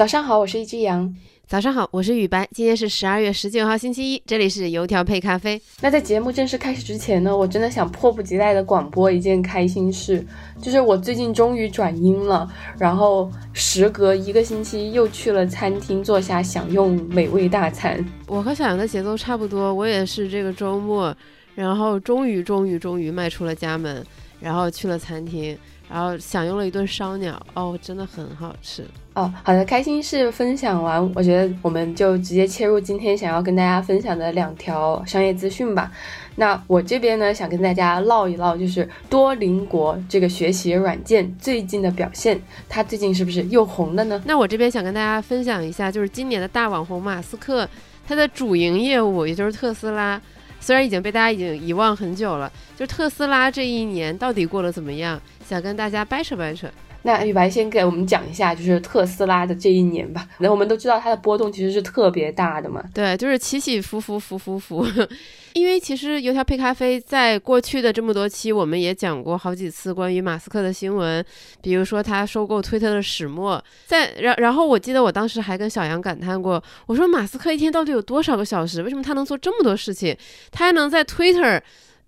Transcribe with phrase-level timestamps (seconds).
[0.00, 1.14] 早上好，我是一只羊。
[1.46, 2.48] 早上好，我是雨白。
[2.52, 5.60] 今天是十二月十九号，星期一，这里是油条配咖啡。
[5.82, 10.26] 那在节目正式开始之前呢，我真的想迫不及待的广播一件开心事，
[10.58, 18.02] 就是我最近终于转阴了，然后时隔一个星期又去了餐厅坐下享用美味大餐。
[18.26, 21.14] 我和小杨的节奏差不多，我也是这个周末，
[21.54, 24.02] 然后终于终于终于迈出了家门，
[24.40, 25.54] 然后去了餐厅。
[25.90, 28.84] 然后享用了一顿烧鸟哦，真的很好吃
[29.14, 29.32] 哦。
[29.42, 35.90] 好的，开心事分享完，我觉得我们就直接切入今天想要跟大家分享的两条商业资讯吧。
[36.36, 44.22] 那我这边呢，想跟大家唠一唠，就是多邻国这个学习软件最近的表现，它最近是不是又红了呢？
[44.24, 47.68] 那我这边想跟大家分享一下，就是今年的大网红马斯克，
[48.06, 50.20] 他的主营业务也就是特斯拉。
[50.62, 55.20] 虽然已经被大家已经遗忘很久了，就是特斯拉这一年到底过得怎么样？
[55.46, 56.68] 想跟大家掰扯掰扯。
[57.02, 60.28] 那雨白先给我们讲一下，就是特斯拉的这一年吧。
[60.38, 62.84] 那我们都知道它的波动其实是特别大的嘛。
[62.92, 64.86] 对，就是起起伏伏，伏伏伏。
[65.54, 71.24] 因为其实油条配咖啡在过去的这么多期，我们也讲过好几次关于马斯克的新闻，
[71.60, 73.62] 比如说他收购推特的始末。
[73.86, 78.82] 在然然后我记得我当时还跟小杨感叹过，我说马斯克一天到底有多少个小时？
[78.82, 80.16] 为什么他能做这么多事情？
[80.52, 81.60] 他还能在 Twitter。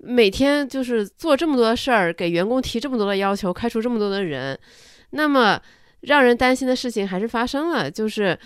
[0.04, 4.58] 每天就是做这么多事儿，给员工提这么多的要求，开除这么多的人，
[5.10, 5.60] 那么
[6.00, 8.36] 让人担心的事情还是发生了，就是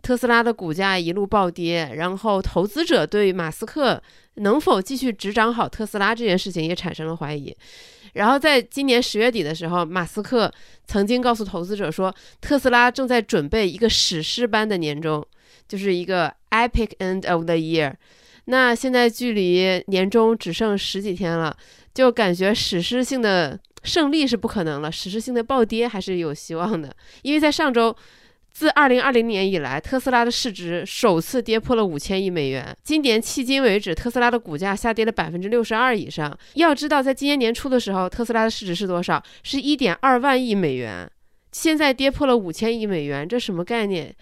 [0.00, 4.00] 特斯拉的股价一路暴跌，然后投资者对马斯克
[4.34, 7.54] 能否继续执掌好特斯拉这件事情也产生了怀疑。
[8.12, 10.52] 然后在今年十月底的时候，马斯克
[10.86, 15.26] 曾经告诉投资者说，特斯拉正在准备一个史诗般的年终，
[15.66, 17.94] 就是一个 epic end of the year。
[18.46, 21.56] 那现在距离年终只剩十几天了，
[21.94, 26.94] 就感觉史诗性的胜利是不可能了，史诗性的暴跌还是有希望的。
[27.22, 27.94] 因为在上周，
[28.52, 32.76] 自二零二零年以来，特斯拉的市值首次跌破了五千亿美元。
[32.82, 36.36] 今年迄今为止，特斯拉的股价下跌了百分之六十二以上。
[36.54, 39.22] 要知道，在今年年初的时候，特斯拉的市值是多少？
[39.42, 41.08] 是一点二万亿美元。
[41.52, 44.14] 现在跌破了五千亿美元，这什么概念？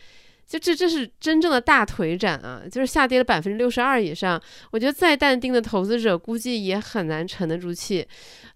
[0.51, 2.61] 就这，这是真正的大腿斩啊！
[2.69, 8.05] 就是下跌了百分之六十二以上，我觉得再淡定的投资者估计也很难沉得住气。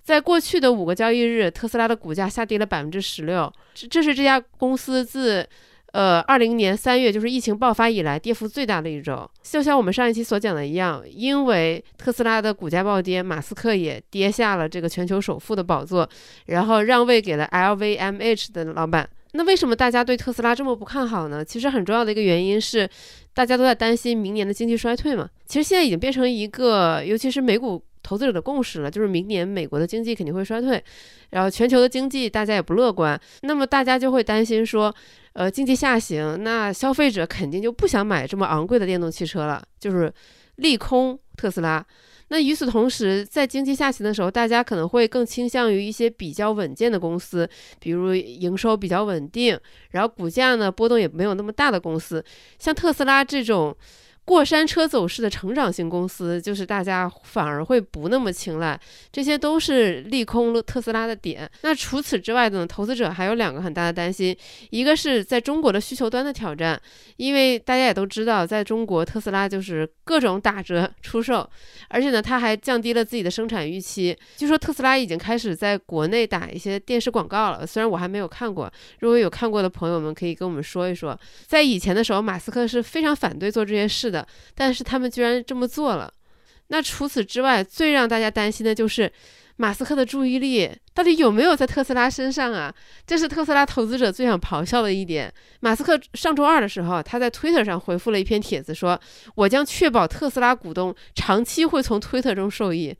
[0.03, 5.49] 在过去的五个交易日，特斯拉的股价下跌了百分之十六，这这是这家公司自
[5.93, 9.31] 呃二零年三月就是疫情爆发以来跌幅最大的一周。
[9.44, 16.09] 就像我们上一期所讲的一样，因为特斯拉的股价暴跌，马斯克也跌下了这个全球首富的宝座，
[16.47, 19.09] 然后让位给了 LVMH 的老板。
[19.37, 21.45] 那为什么大家对特斯拉这么不看好呢？
[21.45, 22.89] 其实很重要的一个原因是，
[23.33, 25.28] 大家都在担心明年的经济衰退嘛。
[25.45, 30.81] 其实现在已经变成一个，尤其是美股投资者的共识了，就是明年美国的经济肯定会衰退，
[31.31, 33.21] 然后全球的经济大家也不乐观。
[33.43, 34.94] 那么大家就会担心说，
[35.33, 40.12] 呃，经济下行，那消费者肯定就不想买这么昂贵的电动汽车了，就是
[40.56, 41.84] 利空特斯拉。
[42.29, 47.49] 那与此同时，在经济下行的时候，大家可能会更倾向于一些比较稳健的公司，
[47.79, 49.59] 比如营收比较稳定，
[49.91, 52.25] 然后股价呢波动也没有那么大的公司，
[52.59, 53.77] 像特斯拉这种。
[54.25, 58.79] 过山车走势的成长型公司，就是大家反而会不那么青睐，
[59.12, 61.47] 这些都是利空了特斯拉的点。
[61.61, 64.35] 那除此之外呢，投资者还有两个很大的担心，
[64.71, 66.81] 一个是在中国的需求端的挑战，
[67.19, 71.47] 因为大家也都知道，在中国特斯拉就是各种打折出售，
[71.89, 74.17] 而且呢，它还降低了自己的生产预期。
[74.39, 81.15] 据说特斯拉已经开始在国内打一些电视广告了，虽然我还没有看过，如果有看过的朋友们可以跟我们说一说。
[81.47, 84.13] 在以前的时候，马斯克是非常反对做这些事。
[84.13, 84.13] 的，
[84.54, 86.12] 但是他们居然这么做了。
[86.69, 89.10] 那除此之外，最让大家担心的就是
[89.56, 92.75] 马斯克的注意力到底有没有在特斯拉身上啊？
[93.06, 95.32] 这是特斯拉投资者最想咆哮的一点。
[95.60, 99.00] 马斯克上周二的时候，他在推特上回复了一篇帖子，说
[99.36, 102.94] ：“我将确保特斯拉股东长期会从推特中受益。”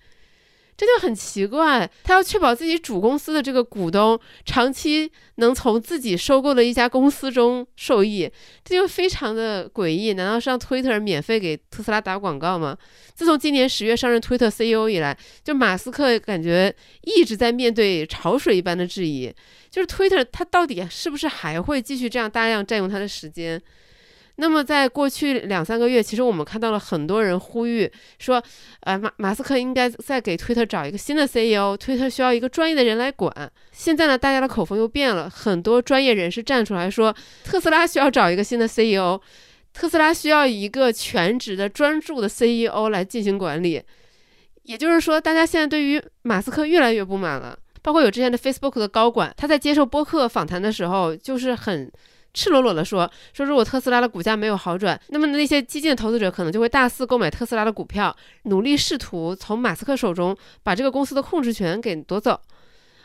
[0.77, 8.29] 这就很奇怪，他要确保自己主公司的这个股东长期能从自己收购的一家公司中受益，
[8.65, 10.15] 这就非常的诡异。
[10.15, 12.76] 难道是让 Twitter 免费给特斯拉打广告吗？
[13.15, 19.32] 自从今年十月上任 Twitter CEO 以来，就马斯克感觉一直在面对潮水一般的质疑，
[19.70, 23.62] 就是 Twitter 它到底是不是还会继续这样大量占用他的时间？
[24.36, 27.88] 那么，在过去两三个月，其实我们看到了很多人呼吁
[28.19, 28.42] 说，
[28.81, 33.32] 呃，马马斯克应该再给推特找一个新的 CEO，推特需要一个专业的人来管。
[33.70, 37.14] 现在呢，大家的口风又变了，很多专业人士站出来说，
[37.44, 39.20] 特斯拉需要找一个新的 CEO，
[39.72, 43.81] 特斯拉需要一个全职的专注的 CEO 来进行管理。
[44.64, 51.88] 也就是说，大家现在对于马斯克越来越不满了，包括有之前的 Facebook 的高管，他在接受播客访谈的时候，就是很。
[52.34, 62.38] 赤裸裸的说，说如果特斯拉的股价没有好转，那么那些激进的投资者可能就会大肆购买特斯拉的股票，努力试图从马斯克手中把这个公司的控制权给夺走。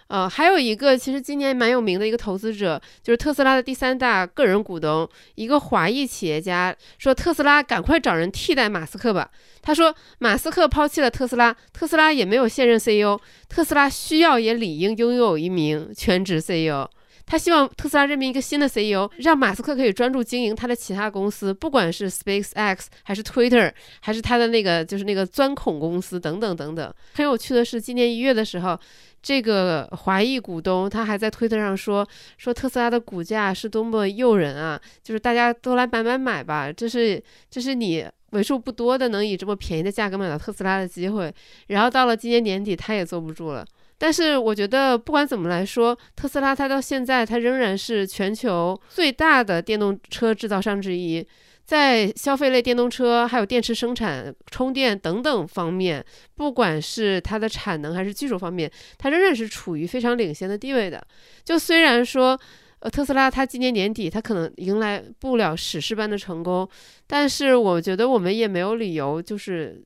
[0.07, 9.29] 呃，还有一个其实今年蛮有名的一个投资者，就是特斯拉的第三大个人股东，一个华裔企业家说：“特斯拉赶快找人替代马斯克吧。”
[9.61, 16.89] 他说：“马斯克抛弃了特斯拉，特斯拉也没有现任 CEO，特斯拉需要也理应拥有一名全职 CEO。
[17.29, 23.71] 他希望特斯拉任命一个新的 CEO，让马斯克可以专注经营他的其他公司，不管是 SpaceX 还是 Twitter，
[24.01, 26.93] 还是他的那个就是那个钻孔公司等等等等。
[27.13, 28.77] 很有趣的是，今年一月的时候。”
[29.21, 37.21] 这个华裔股东他还在推特上说说特斯拉的股价是多么诱人啊，就是大家都来买买买吧，这是
[37.51, 41.29] 这是你为数不多的能以这么便宜的价格买到特斯拉的机会。
[41.67, 43.65] 然后到了今年年底，他也坐不住了。
[43.99, 51.23] 但是我觉得不管怎么来说，特斯拉它到现在它仍然是全球最大的电动车制造商之一。
[51.65, 56.03] 在消费类电动车、还有电池生产、充电等等方面，
[56.33, 60.99] 不管是它的产能还是技术方面，它仍然是处于非常领先的地位的。
[61.43, 62.35] 就虽然说，
[62.79, 66.67] 呃，特斯拉它今年年底它可能迎来不了史诗般的成功，
[67.05, 69.79] 但是我觉得我们也没有理由就是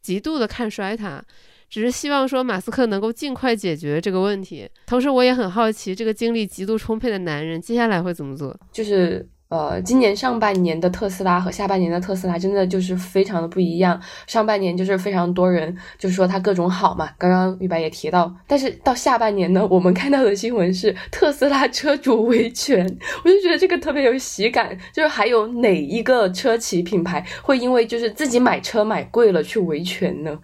[0.00, 1.20] 极度的看衰它，
[1.68, 4.68] 只是希望说马斯克能够尽快解决这个问题。
[4.86, 8.58] 同时，我也很好奇，这个精力极度充沛的男人接下来会怎么做？
[8.72, 9.28] 就是。
[9.48, 13.98] 呃，今年上半年的特斯拉和下半年的特斯拉真的就是非常的不一样。
[14.26, 18.34] 上半年就是非常多人就说它各种好嘛，刚刚玉白也提到。
[18.48, 22.84] 但是到下半年呢，我们看到的新闻是特斯拉车主维权，
[23.24, 24.76] 我就觉得这个特别有喜感。
[24.92, 30.36] 就是还有哪一个车企品牌会因为就是自己买车买贵了去维权呢？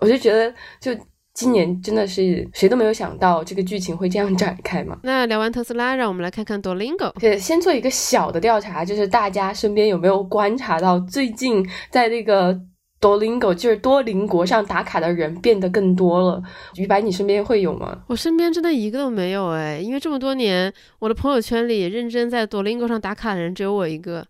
[0.00, 0.96] 我就觉得就。
[1.38, 4.98] 今年真的是谁都没有想到这个剧情会这样展开嘛？
[5.02, 7.12] 那聊完特斯拉，让我们来看看 Dolingo。
[7.20, 12.58] 对，先做一个小的调查，就是大家身边有没有观察到，最近在那个
[13.02, 16.42] Dolingo，就是多邻国上打卡的人变得更多了。
[16.76, 17.98] 于白，你身边会有吗？
[18.06, 24.26] 我身边真的一个都没有哎，因为这么多年，我的朋友圈里认真在 Dolingo 上打卡的人只有我一个。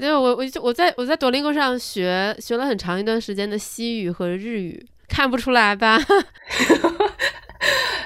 [0.00, 4.86] 就我我就我在我在多林 o 上学学了很长一段时间的西语和日语。
[5.08, 5.98] 看不出来吧？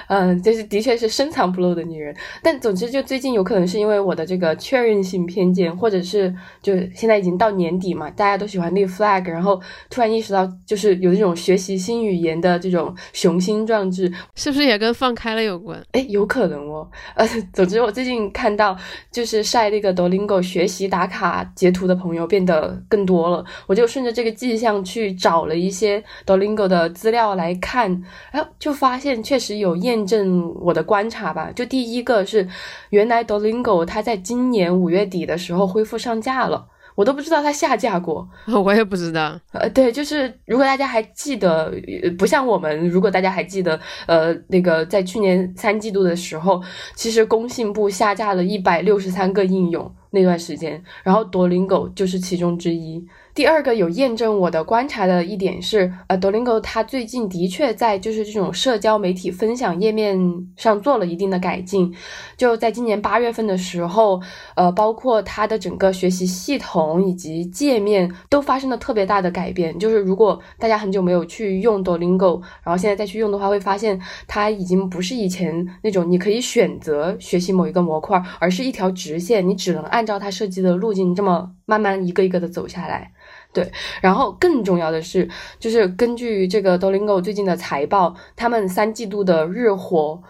[0.09, 6.33] 嗯，就是的确是深藏不露的女人，但总之就最近有可能是因为我的这个确认性偏见，或者是
[6.63, 15.79] 就现在已经到年底嘛，大家都喜欢立 flag，然后突然意识到就是有这种学习新语言的这种雄心壮志，是不是也跟放开了有关？
[15.91, 16.89] 哎，有可能哦。
[17.13, 18.75] 呃， 总之我最近看到
[19.11, 29.98] 就是晒那个 Dolingo 学习打卡截图的朋友变得更多了，我就顺着这个迹象去找了一些 Dolingo 的资料来看，哎，就发现确实有验。
[29.99, 32.47] 验证我的观察吧，就第一个是，
[32.89, 36.65] 原来 Dolingo 它在今年五月底的时候恢复上架了，
[36.95, 38.27] 我都不知道它下架过，
[38.63, 39.39] 我也不知道。
[39.51, 41.71] 呃，对，就是如果大家还记得，
[42.17, 46.61] 不像我们，如果大家还记得，呃，那个在去年三季度的时候，
[46.95, 53.05] 其实工信部下架了一百六十三个应用那段时间，然后 Dolingo 就是其中之一。
[53.39, 60.19] 第二个有验证我的观察的一点是，呃，Dolingo 它最近的确在就是这种社交媒体分享页面
[60.57, 61.95] 上做了一定的改进。
[62.35, 64.19] 就在今年八月份的时候，
[64.55, 69.79] 呃，包括它的整个学习系统以及界面都发生了特别大的改变。
[69.79, 73.97] 就是如果大家很久没有去用 Dolingo，然后现在再去用的话，会发现
[74.27, 83.13] 它已经不是以前那种你可以选择学习某一个模块，而是一条直线，你只能按照它设计的路径这么慢慢一个一个的走下来。
[83.53, 85.27] 对，然后更重要的是，
[85.59, 90.21] 就是根据这个 Dolingo 最近的财报，他们三季度的日活。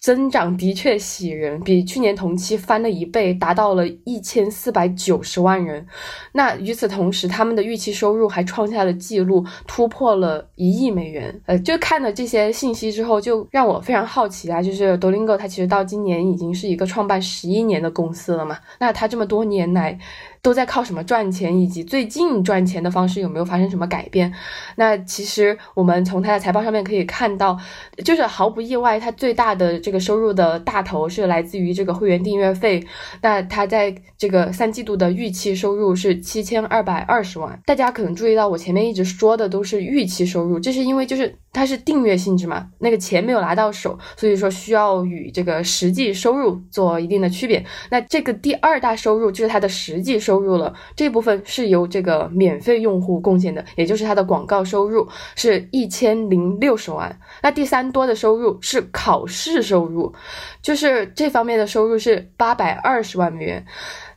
[0.00, 5.84] 增长的确喜人，比去年同期翻了一倍，达到了一千四百九十万人。
[6.30, 11.42] 那与此同时，他们的预期收入还创下了纪录，突破了一亿美元。
[11.46, 18.56] 呃，就看了这些信息之后，就让我非常好奇啊，就是 Dolingo 它其实到今年已经是一个创办十一年的公司了嘛？
[18.78, 19.98] 那它这么多年来
[20.42, 21.58] 都在靠什么赚钱？
[21.58, 24.32] 以及最近赚钱的方式有没有发生什么改变？
[24.76, 27.58] 那其实我们从它的财报上面可以看到，
[28.04, 29.78] 就是毫不意外，它最大的。
[29.80, 32.84] 这个收入的大头是来自于这个会员订阅费，
[33.22, 37.58] 那它在这个三季度的预期收入是七千二百二十万。
[37.64, 47.64] 大家可能注意到，我前面一直说的都是预期收入，这是因为就是它是订阅性质嘛，那个钱没有拿到手，所以说需要与这个实际收入做一定的区别。
[47.90, 57.18] 那这个第二大收入就是它的实际收入了，这部分是由这个免费用户贡献的，也就是它的广告收入是一千零六十万。
[57.42, 60.14] 那第三多的收入是考试收入，
[60.62, 63.64] 就是这方面的收入是八百二十万美元。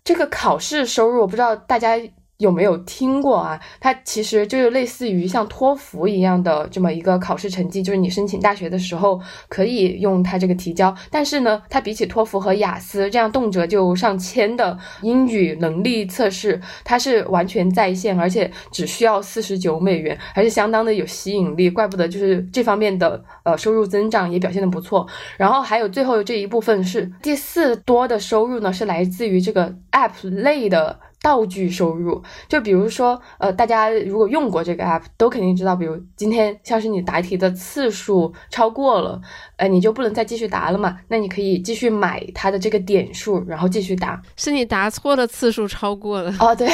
[0.04, 1.98] 这个考试收入，我不知道大家。
[2.42, 3.60] 有没有听过啊？
[3.80, 10.94] 它其实就是类似于像托福一样的这么一个考试成绩，就是你申请大学的时候可以用它这个提交。
[11.12, 21.70] 但是呢，它比起托福和雅思这样动辄就上千的英语能力测试，它是完全在线，而且只需要四十九美元，还是相当的有吸引力。
[21.70, 25.08] 怪不得就是这方面的呃收入增长也表现的不错。
[25.38, 31.00] 然后还有最后这一部分是第四多的收入呢，是来自于这个 App 类的。
[31.22, 39.22] 道具收入，就比如说，呃，大家如果用过这个 app，都肯定知道，比如今天像是你答题的次数超过了，
[39.58, 44.20] 呃，你就不能再继续答了嘛，那你可以继续买它的这个点数，然后继续答。
[44.36, 46.68] 是你答错的次数超过了哦，对，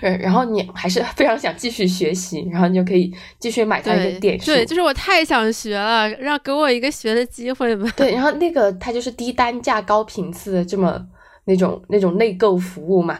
[0.18, 4.46] 然后你还是非常想继续学习，然后你就可以继续买它一个点数。
[4.46, 7.86] 对，就是我太想学了，让给我一个学的机会吧。
[7.94, 11.06] 对，然后那个它就是低单价高频次的这么。
[11.44, 13.18] 那种那种内购服务嘛，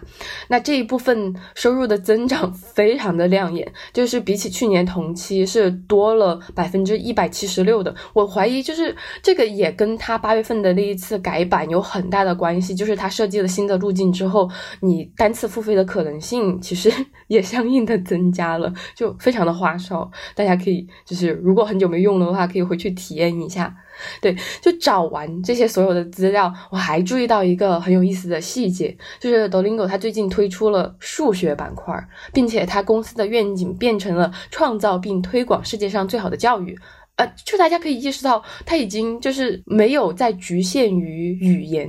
[0.49, 7.93] 那这一部分收入的增长非常的亮眼，就是比起去年同期是多了百分之一百七十六的。
[8.13, 14.49] 我怀疑就是这个也跟他八月份的那一次改版有很大的关系，就是他设计了新的路径之后，
[14.81, 16.93] 你单次付费的可能性其实
[17.27, 20.09] 也相应的增加了，就非常的花哨。
[20.37, 23.77] 大家可以就是如果很久没用的话，可以回去体验一下。
[24.21, 31.95] 对，就找完这些所有的资料，我还注意到一个很有意思的细节，就是 Dolingo 它最近推出了数学板块，
[32.33, 36.79] 并且它公司的愿景变成了创造并推广世界上最好的教育。
[37.17, 41.89] 呃，就大家可以意识到，它已经就是没有再局限于语言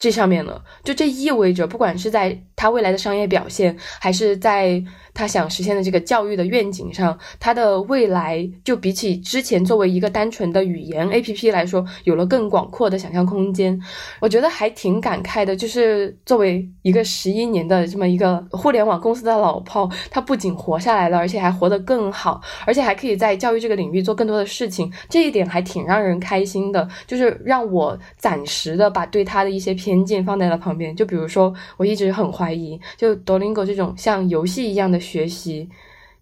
[0.00, 0.60] 这上面了。
[0.82, 4.82] 就这意味着，不管是在他未来的商业表现，还是在
[5.14, 13.80] 他想实现的这个教育的愿景上，他的未来就比起之前作为一个单纯的语言 A P P 来说，有了更广阔的想象空间。
[14.20, 24.90] 我觉得还挺感慨的，就是作为一个十一年的这么一个互联网公司的老炮，他不仅活下来了，而且还活得更好，而且还可以在教育这个领域做更多的事情。
[25.10, 30.94] 这一点还挺让人开心的，就是让我暂时的把对他的一些偏偏见放在了旁边。
[30.94, 35.00] 就比如说，我一直很怀疑，就 Dolingo 这种像游戏一样的。
[35.00, 35.68] 学习，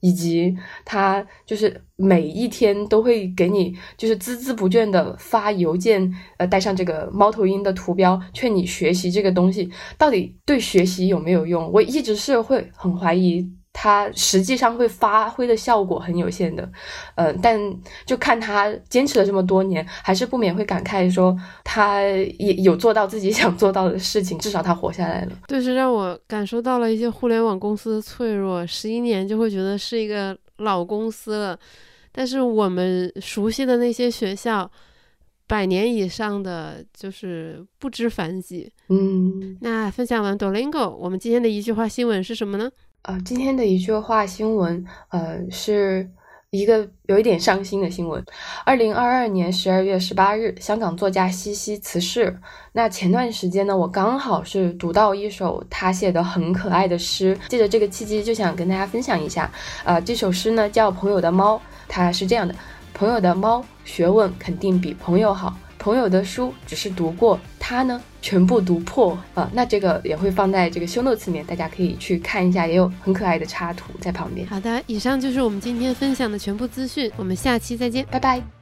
[0.00, 11.70] 以及他就是每一天都会给你就是孜孜不倦的发邮件，呃，带上这个猫头鹰的图标，劝你学习这个东西，到底对学习有没有用？
[11.72, 13.46] 我一直是会很怀疑。
[13.80, 16.68] 它实际上会发挥的效果很有限的，
[17.14, 17.56] 呃，但
[18.04, 25.32] 就看他坚持了这么多年，还是不免会感慨说，他也有做到自己想做到的事情，至少他活下来了。
[25.47, 31.56] 对，是让我感受到了一些互联网公司的脆弱，十一年就会觉得是一个老公司了，
[32.11, 34.68] 但是我们熟悉的那些学校，
[35.47, 38.68] 百年以上的就是不知凡几。
[38.88, 42.68] 嗯，那分享完 Dolingo，我们今天的一句话新闻是什么呢？
[43.02, 46.11] 呃，今天的一句话新闻，呃，是
[46.50, 48.23] 一个有一点伤心的新闻。
[48.64, 52.38] 二零二二年十二月十八日，香港作家西西辞世。
[52.73, 59.50] 那前段时间呢，我刚好是读到一首他写的很可爱的诗，借着这个契机，就想跟大家分享一下。
[59.85, 61.57] 呃，这首诗呢叫《朋友的猫》，
[61.88, 62.55] 它是这样的：
[62.93, 65.57] 朋友的猫，学问肯定比朋友好。
[65.78, 69.50] 朋友的书只是读过，他呢全部读破啊！
[69.52, 74.47] 那这个也会放在这个修 notes 里面，大家可以去看一下，也有很可爱的插图在旁边。
[74.49, 78.58] 好的，以上就是我们今天分享的全部资讯，我们下期再见，拜拜。